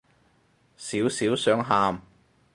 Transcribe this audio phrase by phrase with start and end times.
[0.77, 2.01] 少少想喊